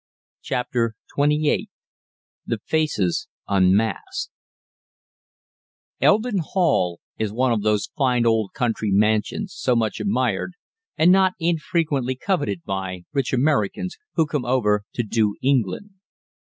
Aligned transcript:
CHAPTER 0.41 0.95
XXVIII 1.15 1.69
THE 2.47 2.57
FACES 2.65 3.27
UNMASKED 3.47 4.31
Eldon 6.01 6.39
Hall 6.39 6.99
is 7.19 7.31
one 7.31 7.51
of 7.51 7.61
those 7.61 7.91
fine 7.95 8.25
old 8.25 8.51
country 8.53 8.89
mansions 8.91 9.53
so 9.53 9.75
much 9.75 9.99
admired, 9.99 10.53
and 10.97 11.11
not 11.11 11.33
infrequently 11.37 12.15
coveted 12.15 12.63
by, 12.63 13.03
rich 13.13 13.31
Americans 13.31 13.97
who 14.15 14.25
come 14.25 14.43
over 14.43 14.85
to 14.93 15.03
"do 15.03 15.35
England." 15.43 15.91